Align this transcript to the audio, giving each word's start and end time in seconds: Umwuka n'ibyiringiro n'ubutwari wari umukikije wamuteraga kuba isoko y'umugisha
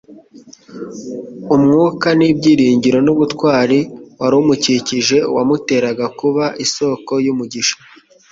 Umwuka 1.55 2.07
n'ibyiringiro 2.19 2.99
n'ubutwari 3.05 3.79
wari 4.19 4.35
umukikije 4.41 5.17
wamuteraga 5.35 6.05
kuba 6.19 6.45
isoko 6.65 7.11
y'umugisha 7.25 7.75